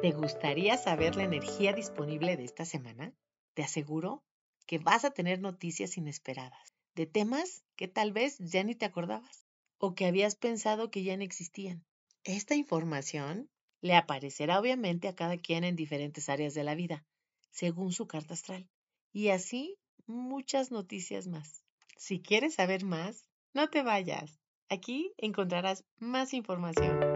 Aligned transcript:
¿Te 0.00 0.12
gustaría 0.12 0.76
saber 0.76 1.16
la 1.16 1.24
energía 1.24 1.72
disponible 1.72 2.36
de 2.36 2.44
esta 2.44 2.66
semana? 2.66 3.14
Te 3.54 3.62
aseguro 3.62 4.22
que 4.66 4.78
vas 4.78 5.06
a 5.06 5.10
tener 5.10 5.40
noticias 5.40 5.96
inesperadas 5.96 6.74
de 6.94 7.06
temas 7.06 7.64
que 7.76 7.88
tal 7.88 8.12
vez 8.12 8.36
ya 8.38 8.62
ni 8.62 8.74
te 8.74 8.84
acordabas 8.84 9.46
o 9.78 9.94
que 9.94 10.06
habías 10.06 10.34
pensado 10.34 10.90
que 10.90 11.02
ya 11.02 11.16
no 11.16 11.22
existían. 11.22 11.84
Esta 12.24 12.54
información 12.54 13.48
le 13.80 13.94
aparecerá 13.94 14.60
obviamente 14.60 15.08
a 15.08 15.14
cada 15.14 15.38
quien 15.38 15.64
en 15.64 15.76
diferentes 15.76 16.28
áreas 16.28 16.54
de 16.54 16.64
la 16.64 16.74
vida, 16.74 17.04
según 17.50 17.92
su 17.92 18.06
carta 18.06 18.34
astral. 18.34 18.68
Y 19.12 19.28
así 19.28 19.78
muchas 20.06 20.70
noticias 20.70 21.26
más. 21.26 21.62
Si 21.96 22.20
quieres 22.20 22.54
saber 22.54 22.84
más, 22.84 23.28
no 23.54 23.70
te 23.70 23.82
vayas. 23.82 24.38
Aquí 24.68 25.12
encontrarás 25.16 25.84
más 25.98 26.34
información. 26.34 27.15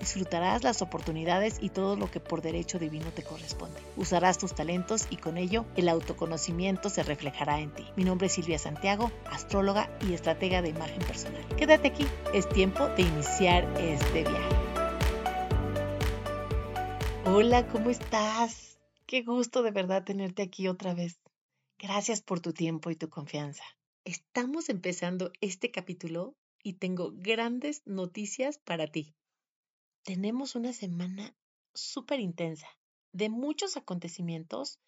Disfrutarás 0.00 0.64
las 0.64 0.80
oportunidades 0.80 1.58
y 1.60 1.68
todo 1.68 1.94
lo 1.94 2.10
que 2.10 2.20
por 2.20 2.40
derecho 2.40 2.78
divino 2.78 3.12
te 3.12 3.22
corresponde. 3.22 3.78
Usarás 3.98 4.38
tus 4.38 4.54
talentos 4.54 5.06
y 5.10 5.18
con 5.18 5.36
ello 5.36 5.66
el 5.76 5.90
autoconocimiento 5.90 6.88
se 6.88 7.02
reflejará 7.02 7.60
en 7.60 7.70
ti. 7.70 7.84
Mi 7.96 8.04
nombre 8.04 8.28
es 8.28 8.32
Silvia 8.32 8.58
Santiago, 8.58 9.12
astróloga 9.26 9.94
y 10.00 10.14
estratega 10.14 10.62
de 10.62 10.70
imagen 10.70 11.00
personal. 11.00 11.46
Quédate 11.54 11.88
aquí, 11.88 12.06
es 12.32 12.48
tiempo 12.48 12.88
de 12.88 13.02
iniciar 13.02 13.64
este 13.78 14.22
viaje. 14.22 14.56
Hola, 17.26 17.68
¿cómo 17.68 17.90
estás? 17.90 18.78
Qué 19.04 19.20
gusto 19.20 19.62
de 19.62 19.70
verdad 19.70 20.02
tenerte 20.02 20.40
aquí 20.40 20.66
otra 20.66 20.94
vez. 20.94 21.20
Gracias 21.78 22.22
por 22.22 22.40
tu 22.40 22.54
tiempo 22.54 22.90
y 22.90 22.96
tu 22.96 23.10
confianza. 23.10 23.64
Estamos 24.06 24.70
empezando 24.70 25.30
este 25.42 25.70
capítulo 25.70 26.34
y 26.62 26.74
tengo 26.74 27.12
grandes 27.14 27.82
noticias 27.84 28.56
para 28.56 28.86
ti 28.86 29.14
tenemos 30.04 30.54
una 30.54 30.72
semana 30.72 31.34
súper 31.74 32.20
intensa, 32.20 32.68
de 33.12 33.28
muchos 33.28 33.76
acontecimientos 33.76 34.78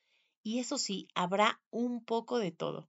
y 0.45 0.59
eso 0.59 0.79
sí, 0.79 1.09
habrá 1.15 1.61
un 1.71 2.05
poco 2.05 2.39
de 2.39 2.51
todo. 2.51 2.89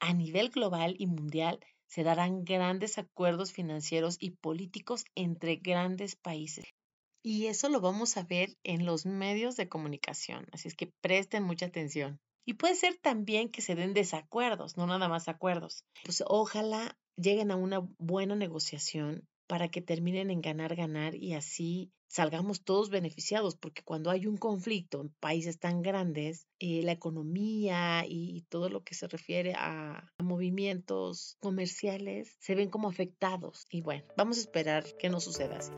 A 0.00 0.12
nivel 0.12 0.50
global 0.50 0.94
y 0.98 1.06
mundial 1.06 1.60
se 1.86 2.02
darán 2.02 2.44
grandes 2.44 2.98
acuerdos 2.98 3.52
financieros 3.52 4.16
y 4.20 4.30
políticos 4.30 5.04
entre 5.14 5.56
grandes 5.56 6.16
países. 6.16 6.64
Y 7.22 7.46
eso 7.46 7.68
lo 7.68 7.80
vamos 7.80 8.16
a 8.16 8.22
ver 8.22 8.56
en 8.64 8.84
los 8.84 9.06
medios 9.06 9.56
de 9.56 9.68
comunicación, 9.68 10.46
así 10.52 10.68
es 10.68 10.74
que 10.74 10.92
presten 11.00 11.42
mucha 11.42 11.66
atención. 11.66 12.20
Y 12.46 12.54
puede 12.54 12.74
ser 12.74 12.98
también 12.98 13.48
que 13.48 13.62
se 13.62 13.74
den 13.74 13.94
desacuerdos, 13.94 14.76
no 14.76 14.86
nada 14.86 15.08
más 15.08 15.28
acuerdos. 15.28 15.84
Pues 16.04 16.22
ojalá 16.26 16.98
lleguen 17.16 17.50
a 17.50 17.56
una 17.56 17.80
buena 17.98 18.36
negociación 18.36 19.26
para 19.46 19.68
que 19.68 19.82
terminen 19.82 20.30
en 20.30 20.40
ganar, 20.40 20.74
ganar 20.74 21.14
y 21.14 21.34
así 21.34 21.92
salgamos 22.08 22.62
todos 22.62 22.90
beneficiados, 22.90 23.56
porque 23.56 23.82
cuando 23.82 24.10
hay 24.10 24.26
un 24.26 24.36
conflicto 24.36 25.00
en 25.00 25.08
países 25.20 25.58
tan 25.58 25.82
grandes, 25.82 26.46
eh, 26.60 26.82
la 26.82 26.92
economía 26.92 28.04
y 28.06 28.42
todo 28.48 28.68
lo 28.68 28.84
que 28.84 28.94
se 28.94 29.08
refiere 29.08 29.54
a, 29.56 30.12
movimientos 30.22 31.36
comerciales 31.40 32.36
se 32.38 32.54
ven 32.54 32.70
como 32.70 32.88
afectados. 32.88 33.66
Y 33.68 33.82
bueno, 33.82 34.04
vamos 34.16 34.38
a 34.38 34.40
esperar 34.40 34.84
que 34.96 35.10
no 35.10 35.20
suceda 35.20 35.58
así. 35.58 35.72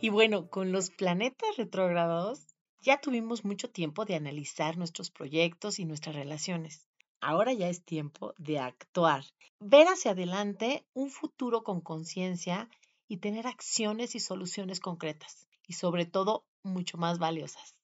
Y 0.00 0.10
bueno, 0.10 0.48
con 0.50 0.70
los 0.70 0.90
planetas 0.90 1.56
retrógrados 1.56 2.46
ya 2.82 3.00
tuvimos 3.00 3.44
mucho 3.44 3.70
tiempo 3.70 4.04
de 4.04 4.14
analizar 4.14 4.76
nuestros 4.76 5.10
proyectos 5.10 5.78
y 5.78 5.86
nuestras 5.86 6.14
relaciones. 6.14 6.86
Ahora 7.28 7.52
ya 7.52 7.68
es 7.68 7.82
tiempo 7.82 8.34
de 8.38 8.60
actuar, 8.60 9.24
ver 9.58 9.88
hacia 9.88 10.12
adelante 10.12 10.86
un 10.94 11.10
futuro 11.10 11.64
con 11.64 11.80
conciencia 11.80 12.70
y 13.08 13.16
tener 13.16 13.48
acciones 13.48 14.14
y 14.14 14.20
soluciones 14.20 14.78
concretas 14.78 15.48
y 15.66 15.72
sobre 15.72 16.06
todo 16.06 16.44
mucho 16.62 16.98
más 16.98 17.18
valiosas. 17.18 17.74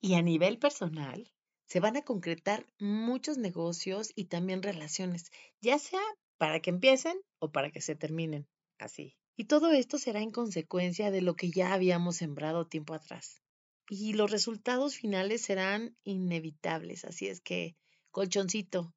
Y 0.00 0.14
a 0.14 0.22
nivel 0.22 0.58
personal, 0.58 1.30
se 1.66 1.78
van 1.78 1.98
a 1.98 2.02
concretar 2.02 2.66
muchos 2.80 3.38
negocios 3.38 4.10
y 4.16 4.24
también 4.24 4.64
relaciones, 4.64 5.30
ya 5.60 5.78
sea 5.78 6.02
para 6.36 6.58
que 6.58 6.70
empiecen 6.70 7.16
o 7.38 7.52
para 7.52 7.70
que 7.70 7.80
se 7.80 7.94
terminen 7.94 8.48
así. 8.80 9.14
Y 9.36 9.44
todo 9.44 9.70
esto 9.70 9.98
será 9.98 10.20
en 10.20 10.32
consecuencia 10.32 11.12
de 11.12 11.22
lo 11.22 11.36
que 11.36 11.52
ya 11.52 11.74
habíamos 11.74 12.16
sembrado 12.16 12.66
tiempo 12.66 12.94
atrás. 12.94 13.40
Y 13.88 14.14
los 14.14 14.32
resultados 14.32 14.96
finales 14.96 15.42
serán 15.42 15.96
inevitables, 16.02 17.04
así 17.04 17.28
es 17.28 17.40
que 17.40 17.76
colchoncito. 18.18 18.92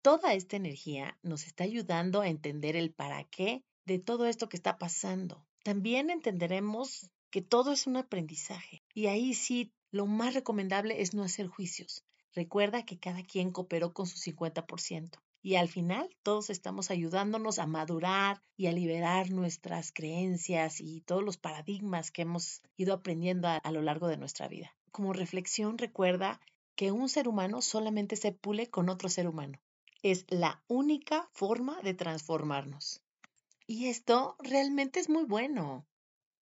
Toda 0.00 0.32
esta 0.32 0.56
energía 0.56 1.18
nos 1.22 1.46
está 1.46 1.64
ayudando 1.64 2.22
a 2.22 2.28
entender 2.28 2.74
el 2.74 2.90
para 2.90 3.24
qué 3.24 3.62
de 3.84 3.98
todo 3.98 4.24
esto 4.24 4.48
que 4.48 4.56
está 4.56 4.78
pasando. 4.78 5.44
También 5.62 6.08
entenderemos 6.08 7.10
que 7.30 7.42
todo 7.42 7.70
es 7.70 7.86
un 7.86 7.98
aprendizaje 7.98 8.82
y 8.94 9.08
ahí 9.08 9.34
sí 9.34 9.74
lo 9.90 10.06
más 10.06 10.32
recomendable 10.32 11.02
es 11.02 11.12
no 11.12 11.22
hacer 11.22 11.48
juicios. 11.48 12.02
Recuerda 12.32 12.86
que 12.86 12.98
cada 12.98 13.22
quien 13.22 13.50
cooperó 13.50 13.92
con 13.92 14.06
su 14.06 14.16
50% 14.16 15.18
y 15.42 15.56
al 15.56 15.68
final 15.68 16.08
todos 16.22 16.48
estamos 16.48 16.90
ayudándonos 16.90 17.58
a 17.58 17.66
madurar 17.66 18.40
y 18.56 18.68
a 18.68 18.72
liberar 18.72 19.28
nuestras 19.32 19.92
creencias 19.92 20.80
y 20.80 21.02
todos 21.02 21.22
los 21.22 21.36
paradigmas 21.36 22.10
que 22.10 22.22
hemos 22.22 22.62
ido 22.78 22.94
aprendiendo 22.94 23.48
a, 23.48 23.56
a 23.56 23.70
lo 23.70 23.82
largo 23.82 24.08
de 24.08 24.16
nuestra 24.16 24.48
vida. 24.48 24.74
Como 24.92 25.12
reflexión, 25.12 25.76
recuerda 25.76 26.40
que 26.76 26.92
un 26.92 27.08
ser 27.08 27.28
humano 27.28 27.62
solamente 27.62 28.16
se 28.16 28.32
pule 28.32 28.68
con 28.68 28.88
otro 28.88 29.08
ser 29.08 29.28
humano. 29.28 29.58
Es 30.02 30.26
la 30.28 30.62
única 30.68 31.28
forma 31.32 31.80
de 31.82 31.94
transformarnos. 31.94 33.02
Y 33.66 33.86
esto 33.86 34.36
realmente 34.40 35.00
es 35.00 35.08
muy 35.08 35.24
bueno. 35.24 35.86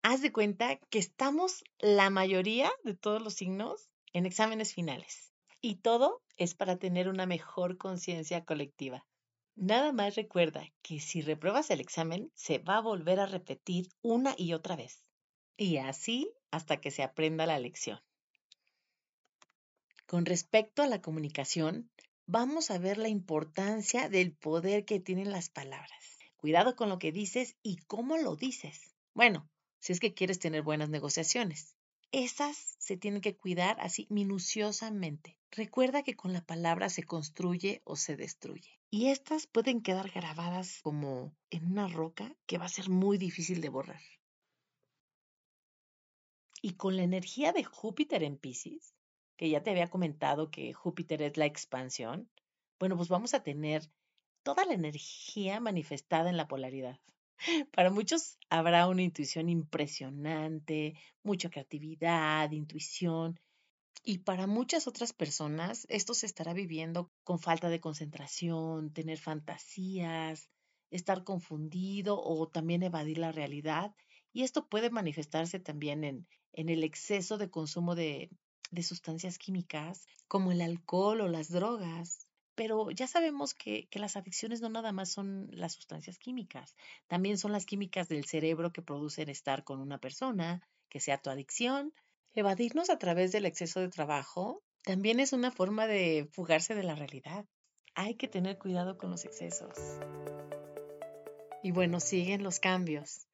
Haz 0.02 0.20
de 0.20 0.32
cuenta 0.32 0.76
que 0.90 0.98
estamos 0.98 1.62
la 1.78 2.10
mayoría 2.10 2.70
de 2.82 2.94
todos 2.94 3.22
los 3.22 3.34
signos 3.34 3.88
en 4.12 4.26
exámenes 4.26 4.74
finales. 4.74 5.32
Y 5.60 5.76
todo 5.76 6.22
es 6.36 6.54
para 6.54 6.76
tener 6.76 7.08
una 7.08 7.26
mejor 7.26 7.78
conciencia 7.78 8.44
colectiva. 8.44 9.06
Nada 9.54 9.92
más 9.92 10.16
recuerda 10.16 10.66
que 10.82 10.98
si 10.98 11.20
repruebas 11.20 11.70
el 11.70 11.80
examen, 11.80 12.32
se 12.34 12.58
va 12.58 12.78
a 12.78 12.80
volver 12.80 13.20
a 13.20 13.26
repetir 13.26 13.88
una 14.02 14.34
y 14.36 14.54
otra 14.54 14.74
vez. 14.74 15.04
Y 15.56 15.76
así 15.76 16.32
hasta 16.50 16.80
que 16.80 16.90
se 16.90 17.02
aprenda 17.02 17.46
la 17.46 17.58
lección. 17.58 18.00
Con 20.12 20.26
respecto 20.26 20.82
a 20.82 20.86
la 20.86 21.00
comunicación, 21.00 21.90
vamos 22.26 22.70
a 22.70 22.76
ver 22.76 22.98
la 22.98 23.08
importancia 23.08 24.10
del 24.10 24.34
poder 24.34 24.84
que 24.84 25.00
tienen 25.00 25.30
las 25.30 25.48
palabras. 25.48 26.18
Cuidado 26.36 26.76
con 26.76 26.90
lo 26.90 26.98
que 26.98 27.12
dices 27.12 27.56
y 27.62 27.78
cómo 27.86 28.18
lo 28.18 28.36
dices. 28.36 28.94
Bueno, 29.14 29.48
si 29.80 29.94
es 29.94 30.00
que 30.00 30.12
quieres 30.12 30.38
tener 30.38 30.60
buenas 30.60 30.90
negociaciones. 30.90 31.76
Esas 32.10 32.76
se 32.78 32.98
tienen 32.98 33.22
que 33.22 33.38
cuidar 33.38 33.78
así 33.80 34.06
minuciosamente. 34.10 35.38
Recuerda 35.50 36.02
que 36.02 36.14
con 36.14 36.34
la 36.34 36.44
palabra 36.44 36.90
se 36.90 37.04
construye 37.04 37.80
o 37.84 37.96
se 37.96 38.14
destruye. 38.14 38.82
Y 38.90 39.06
estas 39.06 39.46
pueden 39.46 39.80
quedar 39.80 40.10
grabadas 40.10 40.80
como 40.82 41.34
en 41.48 41.64
una 41.64 41.88
roca 41.88 42.36
que 42.44 42.58
va 42.58 42.66
a 42.66 42.76
ser 42.76 42.90
muy 42.90 43.16
difícil 43.16 43.62
de 43.62 43.70
borrar. 43.70 44.02
Y 46.60 46.74
con 46.74 46.98
la 46.98 47.02
energía 47.02 47.54
de 47.54 47.64
Júpiter 47.64 48.22
en 48.22 48.36
Pisces, 48.36 48.92
que 49.42 49.50
ya 49.50 49.60
te 49.60 49.70
había 49.70 49.90
comentado 49.90 50.52
que 50.52 50.72
Júpiter 50.72 51.20
es 51.20 51.36
la 51.36 51.46
expansión, 51.46 52.30
bueno, 52.78 52.96
pues 52.96 53.08
vamos 53.08 53.34
a 53.34 53.42
tener 53.42 53.90
toda 54.44 54.64
la 54.64 54.72
energía 54.72 55.58
manifestada 55.58 56.30
en 56.30 56.36
la 56.36 56.46
polaridad. 56.46 57.00
Para 57.74 57.90
muchos 57.90 58.38
habrá 58.50 58.86
una 58.86 59.02
intuición 59.02 59.48
impresionante, 59.48 60.94
mucha 61.24 61.50
creatividad, 61.50 62.52
intuición, 62.52 63.40
y 64.04 64.18
para 64.18 64.46
muchas 64.46 64.86
otras 64.86 65.12
personas 65.12 65.86
esto 65.88 66.14
se 66.14 66.26
estará 66.26 66.52
viviendo 66.52 67.10
con 67.24 67.40
falta 67.40 67.68
de 67.68 67.80
concentración, 67.80 68.92
tener 68.92 69.18
fantasías, 69.18 70.50
estar 70.90 71.24
confundido 71.24 72.22
o 72.22 72.46
también 72.46 72.84
evadir 72.84 73.18
la 73.18 73.32
realidad. 73.32 73.92
Y 74.32 74.44
esto 74.44 74.68
puede 74.68 74.90
manifestarse 74.90 75.58
también 75.58 76.04
en, 76.04 76.28
en 76.52 76.68
el 76.68 76.84
exceso 76.84 77.38
de 77.38 77.50
consumo 77.50 77.96
de, 77.96 78.30
de 78.72 78.82
sustancias 78.82 79.38
químicas 79.38 80.04
como 80.26 80.50
el 80.50 80.60
alcohol 80.60 81.20
o 81.20 81.28
las 81.28 81.48
drogas. 81.48 82.26
Pero 82.56 82.90
ya 82.90 83.06
sabemos 83.06 83.54
que, 83.54 83.86
que, 83.88 84.00
las 84.00 84.16
adicciones 84.16 84.60
no 84.60 84.68
nada 84.68 84.90
más 84.90 85.10
son 85.10 85.48
las 85.52 85.72
sustancias 85.74 86.18
químicas, 86.18 86.74
también 87.06 87.38
son 87.38 87.52
las 87.52 87.64
químicas 87.64 88.08
del 88.08 88.24
cerebro 88.24 88.72
que 88.72 88.82
producen 88.82 89.30
estar 89.30 89.64
con 89.64 89.80
una 89.80 89.98
persona, 89.98 90.60
que 90.90 91.00
sea 91.00 91.16
tu 91.16 91.30
adicción, 91.30 91.94
Evadirnos 92.34 92.88
a 92.88 92.98
través 92.98 93.30
del 93.30 93.44
exceso 93.44 93.80
de 93.80 93.90
trabajo 93.90 94.62
también 94.84 95.20
es 95.20 95.34
una 95.34 95.50
forma 95.50 95.86
de 95.86 96.26
fugarse 96.32 96.74
de 96.74 96.82
la 96.82 96.94
realidad. 96.94 97.44
Hay 97.94 98.14
que 98.14 98.26
tener 98.26 98.58
cuidado 98.58 98.96
con 98.96 99.10
los 99.10 99.26
excesos. 99.26 99.74
Y 101.62 101.72
bueno, 101.72 102.00
siguen 102.00 102.42
los 102.42 102.58
cambios. 102.58 103.26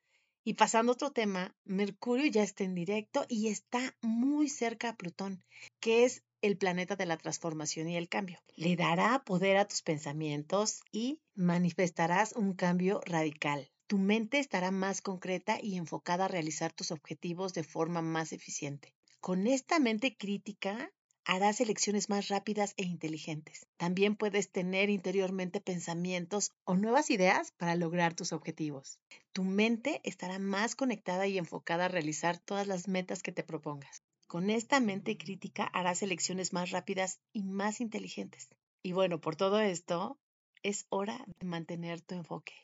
Y 0.48 0.54
pasando 0.54 0.92
a 0.92 0.94
otro 0.94 1.10
tema, 1.12 1.54
Mercurio 1.66 2.24
ya 2.24 2.42
está 2.42 2.64
en 2.64 2.74
directo 2.74 3.26
y 3.28 3.48
está 3.48 3.94
muy 4.00 4.48
cerca 4.48 4.88
a 4.88 4.96
Plutón, 4.96 5.44
que 5.78 6.06
es 6.06 6.24
el 6.40 6.56
planeta 6.56 6.96
de 6.96 7.04
la 7.04 7.18
transformación 7.18 7.86
y 7.90 7.98
el 7.98 8.08
cambio. 8.08 8.40
Le 8.56 8.74
dará 8.74 9.22
poder 9.26 9.58
a 9.58 9.68
tus 9.68 9.82
pensamientos 9.82 10.80
y 10.90 11.20
manifestarás 11.34 12.32
un 12.32 12.54
cambio 12.54 13.02
radical. 13.04 13.70
Tu 13.88 13.98
mente 13.98 14.38
estará 14.38 14.70
más 14.70 15.02
concreta 15.02 15.58
y 15.62 15.76
enfocada 15.76 16.24
a 16.24 16.28
realizar 16.28 16.72
tus 16.72 16.92
objetivos 16.92 17.52
de 17.52 17.62
forma 17.62 18.00
más 18.00 18.32
eficiente. 18.32 18.94
Con 19.20 19.48
esta 19.48 19.78
mente 19.78 20.16
crítica 20.16 20.90
harás 21.28 21.60
elecciones 21.60 22.08
más 22.08 22.28
rápidas 22.28 22.72
e 22.78 22.84
inteligentes. 22.84 23.66
También 23.76 24.16
puedes 24.16 24.50
tener 24.50 24.88
interiormente 24.88 25.60
pensamientos 25.60 26.52
o 26.64 26.74
nuevas 26.74 27.10
ideas 27.10 27.52
para 27.58 27.76
lograr 27.76 28.14
tus 28.14 28.32
objetivos. 28.32 28.98
Tu 29.34 29.44
mente 29.44 30.00
estará 30.04 30.38
más 30.38 30.74
conectada 30.74 31.26
y 31.26 31.36
enfocada 31.36 31.84
a 31.84 31.88
realizar 31.88 32.38
todas 32.38 32.66
las 32.66 32.88
metas 32.88 33.22
que 33.22 33.30
te 33.30 33.44
propongas. 33.44 34.02
Con 34.26 34.48
esta 34.48 34.80
mente 34.80 35.18
crítica 35.18 35.64
harás 35.64 36.02
elecciones 36.02 36.54
más 36.54 36.70
rápidas 36.70 37.20
y 37.34 37.42
más 37.42 37.82
inteligentes. 37.82 38.48
Y 38.82 38.92
bueno, 38.92 39.20
por 39.20 39.36
todo 39.36 39.60
esto, 39.60 40.18
es 40.62 40.86
hora 40.88 41.26
de 41.40 41.46
mantener 41.46 42.00
tu 42.00 42.14
enfoque. 42.14 42.54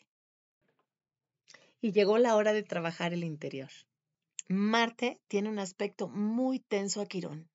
Y 1.82 1.92
llegó 1.92 2.16
la 2.16 2.34
hora 2.34 2.54
de 2.54 2.62
trabajar 2.62 3.12
el 3.12 3.24
interior. 3.24 3.70
Marte 4.48 5.20
tiene 5.28 5.50
un 5.50 5.58
aspecto 5.58 6.08
muy 6.08 6.60
tenso 6.60 7.02
a 7.02 7.06
Quirón 7.06 7.50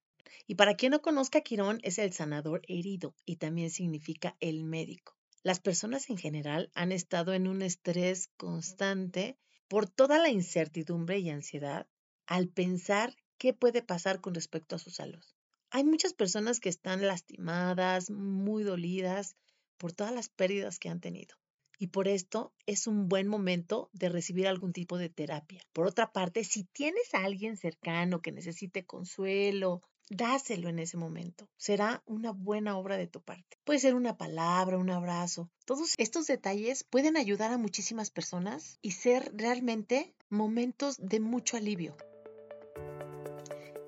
y 0.48 0.56
para 0.56 0.76
quien 0.76 0.92
no 0.92 1.02
conozca, 1.02 1.42
Quirón 1.42 1.80
es 1.84 2.00
el 2.00 2.14
sanador 2.14 2.62
herido 2.68 3.16
y 3.26 3.38
también 3.38 3.72
significa 3.72 4.36
el 4.40 4.64
médico. 4.64 5.16
Las 5.44 5.60
personas 5.60 6.10
en 6.10 6.18
general 6.18 6.70
han 6.74 6.92
estado 6.92 7.34
en 7.34 7.48
un 7.48 7.62
estrés 7.62 8.28
constante 8.38 9.38
por 9.68 9.90
toda 9.90 10.20
la 10.20 10.30
incertidumbre 10.30 11.20
y 11.20 11.30
ansiedad 11.30 11.88
al 12.26 12.50
pensar 12.50 13.16
qué 13.38 13.54
puede 13.54 13.82
pasar 13.82 14.20
con 14.22 14.36
respecto 14.36 14.76
a 14.76 14.80
su 14.80 14.90
salud. 14.90 15.24
Hay 15.72 15.84
muchas 15.84 16.14
personas 16.14 16.60
que 16.60 16.70
están 16.70 17.06
lastimadas, 17.06 18.10
muy 18.10 18.64
dolidas 18.64 19.36
por 19.78 19.94
todas 19.94 20.14
las 20.14 20.30
pérdidas 20.30 20.80
que 20.80 20.90
han 20.90 21.00
tenido. 21.00 21.36
Y 21.78 21.88
por 21.88 22.10
esto 22.10 22.54
es 22.66 22.88
un 22.88 23.08
buen 23.08 23.30
momento 23.30 23.90
de 23.94 24.10
recibir 24.10 24.48
algún 24.48 24.74
tipo 24.74 24.98
de 24.98 25.10
terapia. 25.10 25.62
Por 25.72 25.88
otra 25.88 26.12
parte, 26.12 26.44
si 26.44 26.66
tienes 26.66 27.14
a 27.14 27.24
alguien 27.24 27.56
cercano 27.56 28.22
que 28.22 28.34
necesite 28.34 28.86
consuelo 28.86 29.82
dáselo 30.10 30.70
en 30.70 30.80
ese 30.80 30.98
momento. 30.98 31.48
Será 31.58 32.04
una 32.06 32.32
buena 32.32 32.78
obra 32.78 32.98
de 32.98 33.08
tu 33.08 33.22
parte. 33.22 33.58
Puede 33.64 33.80
ser 33.80 33.96
una 33.96 34.18
palabra, 34.18 34.78
un 34.78 34.90
abrazo. 34.90 35.50
Todos 35.66 35.94
estos 35.98 36.28
detalles 36.28 36.84
pueden 36.84 37.16
ayudar 37.16 37.52
a 37.52 37.58
muchísimas 37.58 38.10
personas 38.10 38.80
y 38.82 38.92
ser 38.92 39.32
realmente 39.36 40.14
momentos 40.30 40.98
de 40.98 41.20
mucho 41.20 41.58
alivio. 41.58 41.96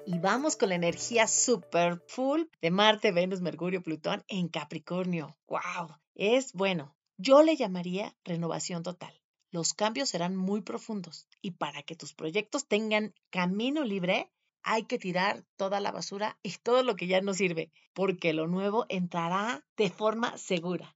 Y 0.05 0.19
vamos 0.19 0.55
con 0.55 0.69
la 0.69 0.75
energía 0.75 1.27
super 1.27 2.01
full 2.07 2.43
de 2.61 2.71
Marte, 2.71 3.11
Venus, 3.11 3.41
Mercurio, 3.41 3.83
Plutón 3.83 4.23
en 4.27 4.47
Capricornio. 4.47 5.37
¡Wow! 5.47 5.95
Es 6.15 6.53
bueno. 6.53 6.95
Yo 7.17 7.43
le 7.43 7.55
llamaría 7.55 8.15
renovación 8.23 8.81
total. 8.81 9.13
Los 9.51 9.73
cambios 9.73 10.09
serán 10.09 10.35
muy 10.35 10.61
profundos 10.61 11.27
y 11.41 11.51
para 11.51 11.83
que 11.83 11.95
tus 11.95 12.13
proyectos 12.13 12.67
tengan 12.67 13.13
camino 13.29 13.83
libre, 13.83 14.31
hay 14.63 14.83
que 14.83 14.99
tirar 14.99 15.43
toda 15.55 15.79
la 15.79 15.91
basura 15.91 16.37
y 16.43 16.51
todo 16.57 16.83
lo 16.83 16.95
que 16.95 17.07
ya 17.07 17.21
no 17.21 17.33
sirve, 17.33 17.71
porque 17.93 18.33
lo 18.33 18.47
nuevo 18.47 18.85
entrará 18.89 19.65
de 19.77 19.89
forma 19.89 20.37
segura. 20.37 20.95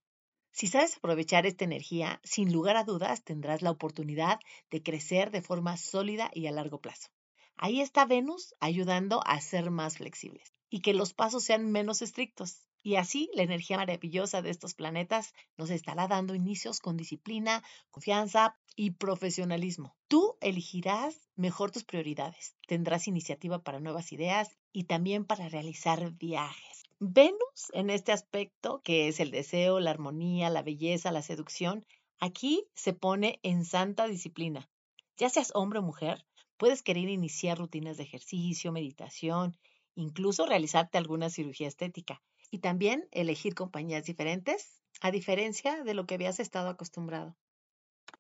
Si 0.52 0.68
sabes 0.68 0.98
aprovechar 0.98 1.46
esta 1.46 1.66
energía, 1.66 2.22
sin 2.24 2.54
lugar 2.54 2.78
a 2.78 2.86
dudas 2.86 3.24
tendrás 3.24 3.62
la 3.62 3.72
oportunidad 3.72 4.40
de 4.72 4.82
crecer 4.82 5.32
de 5.32 5.42
forma 5.42 5.76
sólida 5.76 6.32
y 6.34 6.48
a 6.48 6.52
largo 6.52 6.80
plazo. 6.80 7.10
Ahí 7.58 7.82
está 7.82 8.06
Venus 8.06 8.54
ayudando 8.60 9.22
a 9.26 9.40
ser 9.42 9.72
más 9.72 9.98
flexibles 9.98 10.54
y 10.70 10.82
que 10.82 10.94
los 10.94 11.14
pasos 11.14 11.44
sean 11.44 11.72
menos 11.72 12.02
estrictos. 12.02 12.68
Y 12.84 12.98
así 12.98 13.30
la 13.34 13.44
energía 13.44 13.78
maravillosa 13.78 14.42
de 14.42 14.50
estos 14.50 14.76
planetas 14.76 15.34
nos 15.58 15.70
estará 15.72 16.08
dando 16.08 16.36
inicios 16.36 16.80
con 16.80 16.98
disciplina, 16.98 17.64
confianza 17.90 18.58
y 18.75 18.92
profesionalismo. 18.92 19.95
Tú 20.07 20.38
elegirás 20.42 21.30
mejor 21.36 21.72
tus 21.72 21.83
prioridades, 21.83 22.56
tendrás 22.68 23.07
iniciativa 23.07 23.63
para 23.63 23.80
nuevas 23.80 24.12
ideas 24.12 24.57
y 24.72 24.83
también 24.83 25.25
para 25.25 25.50
realizar 25.50 26.12
viajes. 26.13 26.83
Venus 27.00 27.72
en 27.74 27.89
este 27.89 28.12
aspecto, 28.12 28.81
que 28.83 29.07
es 29.07 29.19
el 29.19 29.31
deseo, 29.31 29.80
la 29.80 29.92
armonía, 29.92 30.50
la 30.50 30.62
belleza, 30.62 31.12
la 31.12 31.22
seducción, 31.22 31.86
aquí 32.19 32.68
se 32.74 32.94
pone 32.94 33.39
en 33.44 33.66
santa 33.66 34.07
disciplina. 34.07 34.69
Ya 35.18 35.30
seas 35.30 35.51
hombre 35.54 35.80
o 35.80 35.81
mujer, 35.81 36.25
puedes 36.57 36.83
querer 36.83 37.10
iniciar 37.10 37.57
rutinas 37.57 37.98
de 37.98 38.04
ejercicio, 38.04 38.71
meditación, 38.71 39.57
incluso 39.95 40.45
realizarte 40.45 40.98
alguna 40.98 41.30
cirugía 41.30 41.68
estética 41.68 42.21
y 42.51 42.60
también 42.60 43.07
elegir 43.12 43.56
compañías 43.56 44.06
diferentes, 44.06 44.81
a 45.01 45.12
diferencia 45.12 45.83
de 45.83 45.94
lo 45.94 46.06
que 46.06 46.16
habías 46.16 46.39
estado 46.39 46.69
acostumbrado. 46.69 47.36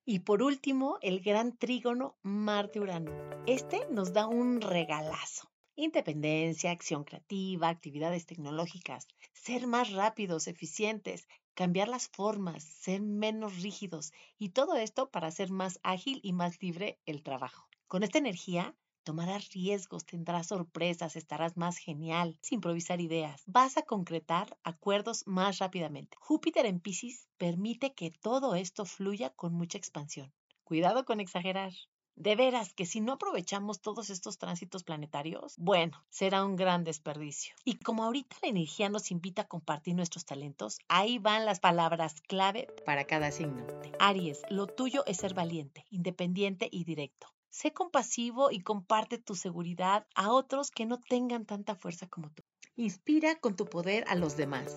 Y 0.07 0.19
por 0.19 0.43
último, 0.43 0.99
el 1.01 1.19
gran 1.19 1.57
trígono 1.57 2.15
Marte-Urano. 2.21 3.11
Este 3.47 3.87
nos 3.89 4.13
da 4.13 4.27
un 4.27 4.61
regalazo. 4.61 5.49
Independencia, 5.75 6.69
acción 6.69 7.03
creativa, 7.03 7.69
actividades 7.69 8.27
tecnológicas, 8.27 9.07
ser 9.33 9.65
más 9.65 9.91
rápidos, 9.91 10.47
eficientes, 10.47 11.27
cambiar 11.55 11.87
las 11.87 12.07
formas, 12.07 12.63
ser 12.63 13.01
menos 13.01 13.63
rígidos 13.63 14.13
y 14.37 14.49
todo 14.49 14.75
esto 14.75 15.09
para 15.09 15.25
hacer 15.25 15.49
más 15.49 15.79
ágil 15.81 16.19
y 16.21 16.33
más 16.33 16.61
libre 16.61 16.99
el 17.07 17.23
trabajo. 17.23 17.67
Con 17.87 18.03
esta 18.03 18.19
energía 18.19 18.75
Tomarás 19.05 19.51
riesgos, 19.51 20.03
tendrás 20.03 20.47
sorpresas, 20.47 21.15
estarás 21.15 21.57
más 21.57 21.77
genial, 21.77 22.39
sin 22.41 22.57
improvisar 22.57 22.99
ideas. 23.01 23.43
Vas 23.45 23.77
a 23.77 23.83
concretar 23.83 24.57
acuerdos 24.63 25.27
más 25.27 25.59
rápidamente. 25.59 26.17
Júpiter 26.19 26.65
en 26.65 26.79
Pisces 26.79 27.27
permite 27.37 27.93
que 27.93 28.09
todo 28.09 28.55
esto 28.55 28.83
fluya 28.83 29.29
con 29.29 29.53
mucha 29.53 29.77
expansión. 29.77 30.33
Cuidado 30.63 31.05
con 31.05 31.19
exagerar. 31.19 31.71
De 32.15 32.35
veras 32.35 32.73
que 32.73 32.87
si 32.87 32.99
no 32.99 33.13
aprovechamos 33.13 33.79
todos 33.79 34.09
estos 34.09 34.39
tránsitos 34.39 34.83
planetarios, 34.83 35.53
bueno, 35.57 36.03
será 36.09 36.43
un 36.43 36.55
gran 36.55 36.83
desperdicio. 36.83 37.53
Y 37.63 37.75
como 37.75 38.05
ahorita 38.05 38.37
la 38.41 38.49
energía 38.49 38.89
nos 38.89 39.11
invita 39.11 39.43
a 39.43 39.47
compartir 39.47 39.93
nuestros 39.93 40.25
talentos, 40.25 40.79
ahí 40.87 41.19
van 41.19 41.45
las 41.45 41.59
palabras 41.59 42.21
clave 42.21 42.69
para 42.87 43.05
cada 43.05 43.29
signo. 43.29 43.67
Aries, 43.99 44.41
lo 44.49 44.65
tuyo 44.65 45.05
es 45.05 45.17
ser 45.17 45.35
valiente, 45.35 45.85
independiente 45.91 46.69
y 46.71 46.85
directo. 46.85 47.34
Sé 47.55 47.71
compasivo 47.71 48.51
y 48.51 48.59
comparte 48.59 49.17
tu 49.17 49.33
seguridad 49.33 50.05
a 50.13 50.29
otros 50.29 50.71
que 50.71 50.85
no 50.85 50.99
tengan 50.99 51.45
tanta 51.45 51.73
fuerza 51.73 52.05
como 52.05 52.29
tú. 52.29 52.43
Inspira 52.75 53.39
con 53.39 53.55
tu 53.55 53.63
poder 53.63 54.03
a 54.09 54.15
los 54.15 54.35
demás. 54.35 54.75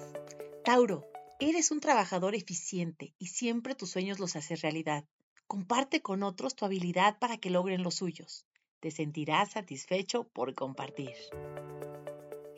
Tauro, 0.65 1.05
eres 1.41 1.73
un 1.73 1.81
trabajador 1.81 2.37
eficiente 2.37 3.15
y 3.19 3.27
siempre 3.27 3.75
tus 3.75 3.91
sueños 3.91 4.21
los 4.21 4.37
haces 4.37 4.63
realidad. 4.63 5.05
Comparte 5.49 6.03
con 6.03 6.23
otros 6.23 6.55
tu 6.55 6.67
habilidad 6.67 7.19
para 7.19 7.37
que 7.39 7.51
logren 7.51 7.83
los 7.83 7.97
suyos. 7.97 8.47
Te 8.79 8.93
sentirás 8.93 9.51
satisfecho 9.51 10.29
por 10.29 10.55
compartir. 10.55 11.17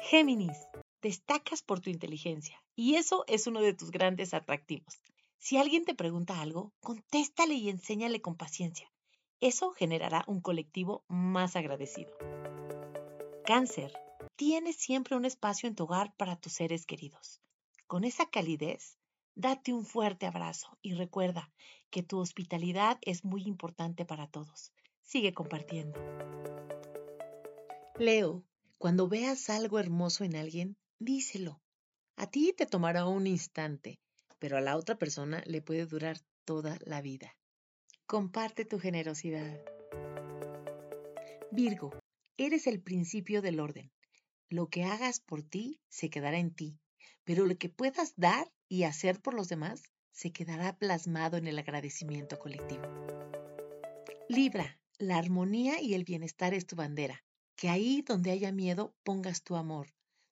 Géminis, 0.00 0.58
destacas 1.00 1.62
por 1.62 1.80
tu 1.80 1.88
inteligencia 1.88 2.62
y 2.76 2.96
eso 2.96 3.24
es 3.26 3.46
uno 3.46 3.62
de 3.62 3.72
tus 3.72 3.90
grandes 3.90 4.34
atractivos. 4.34 5.00
Si 5.38 5.56
alguien 5.56 5.86
te 5.86 5.94
pregunta 5.94 6.42
algo, 6.42 6.74
contéstale 6.80 7.54
y 7.54 7.70
enséñale 7.70 8.20
con 8.20 8.36
paciencia. 8.36 8.90
Eso 9.40 9.70
generará 9.72 10.22
un 10.26 10.42
colectivo 10.42 11.02
más 11.08 11.56
agradecido. 11.56 12.12
Cáncer. 13.46 13.92
Tienes 14.36 14.76
siempre 14.76 15.16
un 15.16 15.24
espacio 15.24 15.66
en 15.66 15.74
tu 15.74 15.84
hogar 15.84 16.14
para 16.16 16.36
tus 16.36 16.52
seres 16.52 16.84
queridos. 16.84 17.40
Con 17.86 18.04
esa 18.04 18.26
calidez, 18.26 18.98
date 19.34 19.72
un 19.72 19.86
fuerte 19.86 20.26
abrazo 20.26 20.78
y 20.82 20.92
recuerda 20.92 21.50
que 21.90 22.02
tu 22.02 22.18
hospitalidad 22.18 22.98
es 23.00 23.24
muy 23.24 23.42
importante 23.44 24.04
para 24.04 24.26
todos. 24.26 24.72
Sigue 25.02 25.32
compartiendo. 25.32 25.98
Leo, 27.98 28.44
cuando 28.76 29.08
veas 29.08 29.48
algo 29.48 29.78
hermoso 29.78 30.22
en 30.24 30.36
alguien, 30.36 30.76
díselo. 30.98 31.62
A 32.16 32.26
ti 32.26 32.52
te 32.54 32.66
tomará 32.66 33.06
un 33.06 33.26
instante, 33.26 33.98
pero 34.38 34.58
a 34.58 34.60
la 34.60 34.76
otra 34.76 34.96
persona 34.96 35.42
le 35.46 35.62
puede 35.62 35.86
durar 35.86 36.18
toda 36.44 36.78
la 36.84 37.00
vida. 37.00 37.34
Comparte 38.10 38.64
tu 38.64 38.80
generosidad. 38.80 39.60
Virgo, 41.52 41.92
eres 42.36 42.66
el 42.66 42.82
principio 42.82 43.40
del 43.40 43.60
orden. 43.60 43.92
Lo 44.48 44.66
que 44.66 44.82
hagas 44.82 45.20
por 45.20 45.44
ti 45.44 45.80
se 45.88 46.10
quedará 46.10 46.38
en 46.38 46.52
ti, 46.52 46.80
pero 47.22 47.46
lo 47.46 47.56
que 47.56 47.68
puedas 47.68 48.14
dar 48.16 48.50
y 48.68 48.82
hacer 48.82 49.20
por 49.20 49.34
los 49.34 49.48
demás 49.48 49.84
se 50.10 50.32
quedará 50.32 50.76
plasmado 50.76 51.36
en 51.36 51.46
el 51.46 51.56
agradecimiento 51.56 52.40
colectivo. 52.40 52.82
Libra, 54.28 54.80
la 54.98 55.16
armonía 55.16 55.80
y 55.80 55.94
el 55.94 56.02
bienestar 56.02 56.52
es 56.52 56.66
tu 56.66 56.74
bandera. 56.74 57.22
Que 57.54 57.68
ahí 57.68 58.02
donde 58.02 58.32
haya 58.32 58.50
miedo 58.50 58.92
pongas 59.04 59.44
tu 59.44 59.54
amor, 59.54 59.86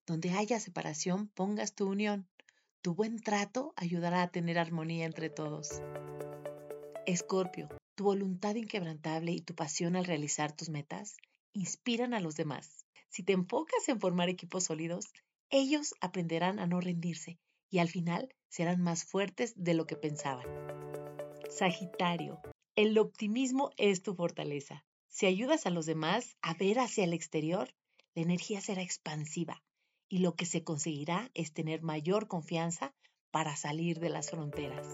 donde 0.05 0.33
haya 0.33 0.59
separación 0.59 1.29
pongas 1.29 1.77
tu 1.77 1.89
unión. 1.89 2.29
Tu 2.83 2.97
buen 2.97 3.23
trato 3.23 3.73
ayudará 3.77 4.23
a 4.23 4.33
tener 4.33 4.59
armonía 4.59 5.07
entre 5.07 5.31
todos. 5.31 5.81
Escorpio, 7.09 7.69
tu 7.95 8.05
voluntad 8.05 8.55
inquebrantable 8.57 9.33
y 9.33 9.41
tu 9.41 9.55
pasión 9.55 9.97
al 9.97 10.05
realizar 10.05 10.55
tus 10.55 10.69
metas 10.69 11.17
inspiran 11.55 12.13
a 12.13 12.21
los 12.21 12.37
demás. 12.37 12.85
Si 13.09 13.23
te 13.23 13.33
enfocas 13.33 13.89
en 13.89 13.99
formar 13.99 14.29
equipos 14.29 14.65
sólidos, 14.65 15.07
ellos 15.49 15.95
aprenderán 16.03 16.59
a 16.59 16.67
no 16.67 16.83
rendirse 16.83 17.39
y 17.71 17.79
al 17.79 17.89
final 17.89 18.29
serán 18.51 18.83
más 18.83 19.07
fuertes 19.07 19.55
de 19.57 19.73
lo 19.73 19.87
que 19.87 19.97
pensaban. 19.97 20.45
Sagitario, 21.49 22.43
el 22.77 22.99
optimismo 22.99 23.71
es 23.79 24.03
tu 24.03 24.15
fortaleza. 24.15 24.85
Si 25.09 25.25
ayudas 25.25 25.65
a 25.65 25.71
los 25.71 25.87
demás 25.87 26.37
a 26.43 26.53
ver 26.53 26.79
hacia 26.79 27.05
el 27.05 27.15
exterior, 27.15 27.71
la 28.15 28.21
energía 28.21 28.61
será 28.61 28.83
expansiva 28.83 29.63
y 30.11 30.19
lo 30.19 30.35
que 30.35 30.45
se 30.45 30.63
conseguirá 30.63 31.31
es 31.33 31.55
tener 31.55 31.81
mayor 31.81 32.29
confianza 32.29 32.93
para 33.31 33.57
salir 33.57 33.99
de 33.99 34.11
las 34.11 34.29
fronteras. 34.29 34.87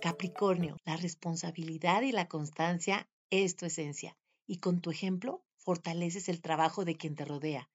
Capricornio, 0.00 0.76
la 0.84 0.96
responsabilidad 0.96 2.02
y 2.02 2.12
la 2.12 2.28
constancia 2.28 3.08
es 3.30 3.56
tu 3.56 3.64
esencia 3.64 4.16
y 4.46 4.58
con 4.58 4.80
tu 4.80 4.90
ejemplo 4.90 5.42
fortaleces 5.56 6.28
el 6.28 6.42
trabajo 6.42 6.84
de 6.84 6.96
quien 6.96 7.14
te 7.16 7.24
rodea. 7.24 7.68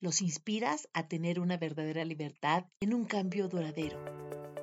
Los 0.00 0.20
inspiras 0.20 0.88
a 0.92 1.08
tener 1.08 1.40
una 1.40 1.56
verdadera 1.56 2.04
libertad 2.04 2.66
en 2.80 2.94
un 2.94 3.04
cambio 3.04 3.48
duradero. 3.48 3.98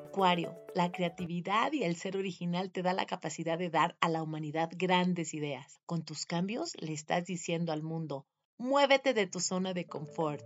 Acuario, 0.08 0.56
la 0.76 0.92
creatividad 0.92 1.72
y 1.74 1.84
el 1.84 1.96
ser 1.96 2.18
original 2.18 2.72
te 2.72 2.84
da 2.84 2.94
la 2.94 3.06
capacidad 3.06 3.58
de 3.58 3.70
dar 3.70 3.98
a 4.02 4.10
la 4.10 4.22
humanidad 4.22 4.70
grandes 4.76 5.34
ideas. 5.34 5.80
Con 5.86 6.04
tus 6.04 6.26
cambios 6.26 6.74
le 6.80 6.94
estás 6.94 7.26
diciendo 7.26 7.72
al 7.72 7.82
mundo, 7.82 8.26
muévete 8.58 9.14
de 9.14 9.28
tu 9.28 9.40
zona 9.40 9.74
de 9.74 9.86
confort. 9.86 10.46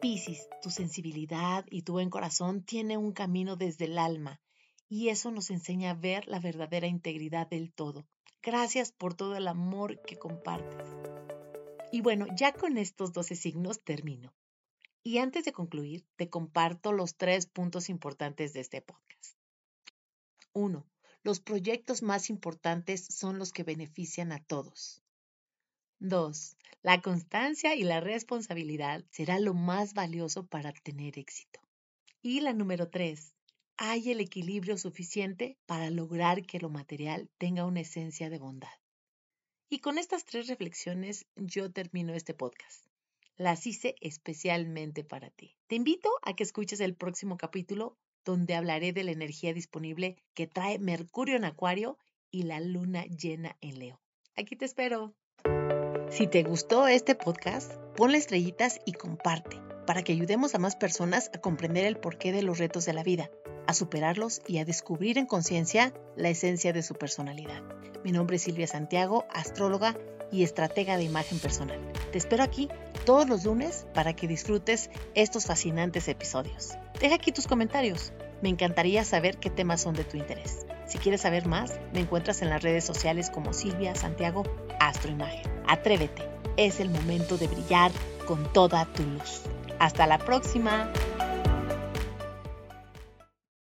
Piscis, 0.00 0.48
tu 0.62 0.70
sensibilidad 0.70 1.64
y 1.70 1.82
tu 1.82 1.92
buen 1.92 2.10
corazón 2.10 2.62
tiene 2.62 2.96
un 2.96 3.12
camino 3.12 3.56
desde 3.56 3.86
el 3.86 3.98
alma 3.98 4.40
y 4.88 5.08
eso 5.08 5.30
nos 5.30 5.50
enseña 5.50 5.90
a 5.90 5.94
ver 5.94 6.28
la 6.28 6.40
verdadera 6.40 6.86
integridad 6.86 7.48
del 7.48 7.72
todo. 7.72 8.06
Gracias 8.42 8.92
por 8.92 9.14
todo 9.14 9.36
el 9.36 9.48
amor 9.48 10.00
que 10.02 10.16
compartes. 10.16 10.88
Y 11.92 12.00
bueno, 12.00 12.26
ya 12.36 12.52
con 12.52 12.78
estos 12.78 13.12
12 13.12 13.34
signos 13.34 13.82
termino. 13.82 14.34
Y 15.02 15.18
antes 15.18 15.44
de 15.44 15.52
concluir, 15.52 16.04
te 16.16 16.28
comparto 16.28 16.92
los 16.92 17.16
tres 17.16 17.46
puntos 17.46 17.88
importantes 17.88 18.52
de 18.52 18.60
este 18.60 18.82
podcast. 18.82 19.36
Uno, 20.52 20.86
los 21.22 21.40
proyectos 21.40 22.02
más 22.02 22.30
importantes 22.30 23.04
son 23.04 23.38
los 23.38 23.52
que 23.52 23.62
benefician 23.62 24.32
a 24.32 24.42
todos. 24.44 25.02
Dos, 25.98 26.56
la 26.82 27.00
constancia 27.02 27.74
y 27.74 27.82
la 27.82 28.00
responsabilidad 28.00 29.04
será 29.10 29.38
lo 29.38 29.54
más 29.54 29.94
valioso 29.94 30.46
para 30.46 30.72
tener 30.72 31.18
éxito. 31.18 31.60
Y 32.22 32.40
la 32.40 32.52
número 32.52 32.90
tres, 32.90 33.35
hay 33.76 34.10
el 34.10 34.20
equilibrio 34.20 34.78
suficiente 34.78 35.58
para 35.66 35.90
lograr 35.90 36.44
que 36.46 36.58
lo 36.58 36.70
material 36.70 37.28
tenga 37.38 37.66
una 37.66 37.80
esencia 37.80 38.30
de 38.30 38.38
bondad. 38.38 38.68
Y 39.68 39.80
con 39.80 39.98
estas 39.98 40.24
tres 40.24 40.48
reflexiones 40.48 41.26
yo 41.36 41.70
termino 41.72 42.14
este 42.14 42.34
podcast 42.34 42.86
las 43.36 43.66
hice 43.66 43.96
especialmente 44.00 45.04
para 45.04 45.30
ti. 45.30 45.56
Te 45.66 45.76
invito 45.76 46.10
a 46.22 46.34
que 46.34 46.42
escuches 46.42 46.80
el 46.80 46.94
próximo 46.94 47.36
capítulo 47.36 47.96
donde 48.24 48.54
hablaré 48.54 48.92
de 48.92 49.04
la 49.04 49.12
energía 49.12 49.52
disponible 49.52 50.16
que 50.34 50.46
trae 50.46 50.78
Mercurio 50.78 51.36
en 51.36 51.44
Acuario 51.44 51.98
y 52.30 52.42
la 52.42 52.60
luna 52.60 53.04
llena 53.04 53.56
en 53.60 53.78
Leo. 53.78 54.00
Aquí 54.36 54.56
te 54.56 54.64
espero. 54.64 55.14
Si 56.10 56.26
te 56.26 56.42
gustó 56.42 56.88
este 56.88 57.14
podcast, 57.14 57.72
ponle 57.96 58.18
estrellitas 58.18 58.80
y 58.84 58.92
comparte 58.92 59.60
para 59.86 60.02
que 60.02 60.12
ayudemos 60.12 60.54
a 60.54 60.58
más 60.58 60.74
personas 60.74 61.30
a 61.32 61.40
comprender 61.40 61.84
el 61.84 61.98
porqué 61.98 62.32
de 62.32 62.42
los 62.42 62.58
retos 62.58 62.86
de 62.86 62.92
la 62.92 63.04
vida, 63.04 63.30
a 63.66 63.74
superarlos 63.74 64.42
y 64.46 64.58
a 64.58 64.64
descubrir 64.64 65.18
en 65.18 65.26
conciencia 65.26 65.92
la 66.16 66.28
esencia 66.28 66.72
de 66.72 66.82
su 66.82 66.94
personalidad. 66.94 67.62
Mi 68.04 68.12
nombre 68.12 68.36
es 68.36 68.42
Silvia 68.42 68.66
Santiago, 68.66 69.26
astróloga 69.30 69.96
y 70.30 70.42
estratega 70.42 70.96
de 70.96 71.04
imagen 71.04 71.38
personal. 71.38 71.80
Te 72.12 72.18
espero 72.18 72.42
aquí 72.42 72.68
todos 73.04 73.28
los 73.28 73.44
lunes 73.44 73.86
para 73.94 74.14
que 74.14 74.28
disfrutes 74.28 74.90
estos 75.14 75.46
fascinantes 75.46 76.08
episodios. 76.08 76.74
Deja 77.00 77.16
aquí 77.16 77.32
tus 77.32 77.46
comentarios. 77.46 78.12
Me 78.42 78.48
encantaría 78.48 79.04
saber 79.04 79.38
qué 79.38 79.50
temas 79.50 79.80
son 79.80 79.94
de 79.94 80.04
tu 80.04 80.16
interés. 80.16 80.66
Si 80.86 80.98
quieres 80.98 81.22
saber 81.22 81.46
más, 81.46 81.80
me 81.92 82.00
encuentras 82.00 82.42
en 82.42 82.50
las 82.50 82.62
redes 82.62 82.84
sociales 82.84 83.30
como 83.30 83.52
Silvia 83.52 83.94
Santiago 83.94 84.44
Astroimagen. 84.78 85.50
Atrévete, 85.66 86.22
es 86.56 86.80
el 86.80 86.90
momento 86.90 87.38
de 87.38 87.48
brillar 87.48 87.90
con 88.26 88.52
toda 88.52 88.84
tu 88.92 89.02
luz. 89.02 89.42
Hasta 89.78 90.06
la 90.06 90.18
próxima. 90.18 90.92